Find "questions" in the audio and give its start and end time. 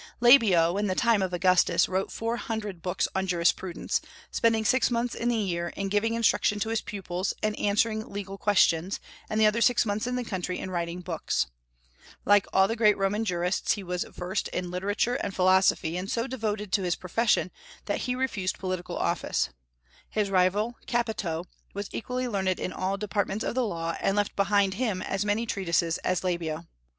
8.35-8.99